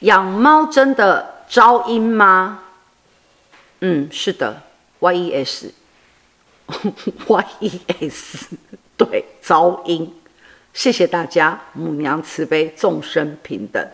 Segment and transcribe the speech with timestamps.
[0.00, 2.62] 养猫真的招阴吗？
[3.80, 4.62] 嗯，是的
[5.00, 5.72] ，YES，YES。
[8.98, 10.14] 对，招阴。
[10.74, 13.88] 谢谢大家，母娘慈悲，众生平等。